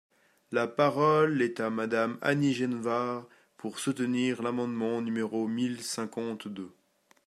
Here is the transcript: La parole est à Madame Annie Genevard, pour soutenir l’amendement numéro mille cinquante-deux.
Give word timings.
La 0.51 0.65
parole 0.65 1.43
est 1.43 1.59
à 1.59 1.69
Madame 1.69 2.17
Annie 2.23 2.55
Genevard, 2.55 3.27
pour 3.55 3.77
soutenir 3.77 4.41
l’amendement 4.41 4.99
numéro 4.99 5.47
mille 5.47 5.83
cinquante-deux. 5.83 6.71